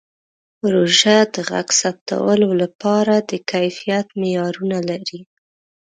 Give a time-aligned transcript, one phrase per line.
[0.59, 5.21] پروژه د غږ ثبتولو لپاره د کیفیت معیارونه لري.